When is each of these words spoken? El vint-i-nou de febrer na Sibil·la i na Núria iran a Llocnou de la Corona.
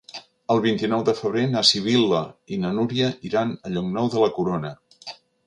El 0.53 0.61
vint-i-nou 0.61 1.03
de 1.09 1.13
febrer 1.19 1.43
na 1.51 1.63
Sibil·la 1.71 2.21
i 2.57 2.59
na 2.65 2.73
Núria 2.79 3.11
iran 3.31 3.53
a 3.61 3.75
Llocnou 3.75 4.11
de 4.17 4.27
la 4.27 4.33
Corona. 4.41 4.75